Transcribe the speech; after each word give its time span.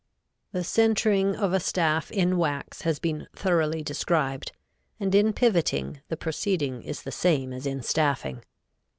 _]The 0.51 0.63
centering 0.63 1.35
of 1.35 1.53
a 1.53 1.59
staff 1.59 2.09
in 2.09 2.39
wax 2.39 2.81
has 2.81 2.97
been 2.97 3.27
thoroughly 3.35 3.83
described 3.83 4.51
and 4.99 5.13
in 5.13 5.31
pivoting 5.31 6.01
the 6.07 6.17
proceeding 6.17 6.81
is 6.81 7.03
the 7.03 7.11
same 7.11 7.53
as 7.53 7.67
in 7.67 7.83
staffing. 7.83 8.43